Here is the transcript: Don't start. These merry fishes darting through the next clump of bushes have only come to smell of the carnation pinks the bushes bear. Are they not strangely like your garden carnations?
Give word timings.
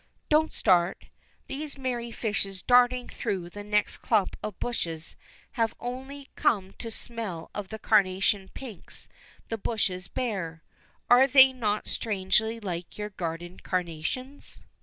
Don't 0.29 0.51
start. 0.51 1.05
These 1.45 1.77
merry 1.77 2.09
fishes 2.09 2.63
darting 2.63 3.07
through 3.07 3.51
the 3.51 3.63
next 3.63 3.99
clump 3.99 4.35
of 4.41 4.59
bushes 4.59 5.15
have 5.51 5.75
only 5.79 6.29
come 6.35 6.71
to 6.79 6.89
smell 6.89 7.51
of 7.53 7.67
the 7.67 7.77
carnation 7.77 8.49
pinks 8.55 9.07
the 9.49 9.59
bushes 9.59 10.07
bear. 10.07 10.63
Are 11.07 11.27
they 11.27 11.53
not 11.53 11.87
strangely 11.87 12.59
like 12.59 12.97
your 12.97 13.09
garden 13.11 13.59
carnations? 13.59 14.63